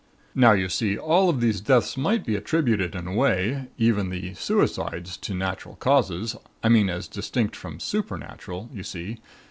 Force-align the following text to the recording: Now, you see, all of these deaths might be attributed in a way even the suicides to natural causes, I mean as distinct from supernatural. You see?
Now, 0.33 0.53
you 0.53 0.67
see, 0.67 0.97
all 0.97 1.29
of 1.29 1.41
these 1.41 1.61
deaths 1.61 1.95
might 1.95 2.25
be 2.25 2.35
attributed 2.35 2.95
in 2.95 3.05
a 3.05 3.13
way 3.13 3.67
even 3.77 4.09
the 4.09 4.33
suicides 4.33 5.15
to 5.17 5.35
natural 5.35 5.75
causes, 5.75 6.35
I 6.63 6.69
mean 6.69 6.89
as 6.89 7.07
distinct 7.07 7.55
from 7.55 7.79
supernatural. 7.79 8.67
You 8.73 8.81
see? 8.81 9.19